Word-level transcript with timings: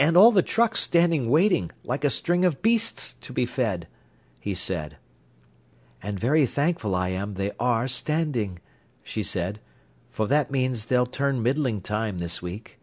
"And 0.00 0.16
all 0.16 0.32
the 0.32 0.42
trucks 0.42 0.80
standing 0.80 1.30
waiting, 1.30 1.70
like 1.84 2.02
a 2.02 2.10
string 2.10 2.44
of 2.44 2.60
beasts 2.60 3.12
to 3.20 3.32
be 3.32 3.46
fed," 3.46 3.86
he 4.40 4.52
said. 4.52 4.96
"And 6.02 6.18
very 6.18 6.44
thankful 6.44 6.92
I 6.96 7.10
am 7.10 7.34
they 7.34 7.52
are 7.60 7.86
standing," 7.86 8.58
she 9.04 9.22
said, 9.22 9.60
"for 10.10 10.26
that 10.26 10.50
means 10.50 10.86
they'll 10.86 11.06
turn 11.06 11.40
middling 11.40 11.80
time 11.82 12.18
this 12.18 12.42
week." 12.42 12.80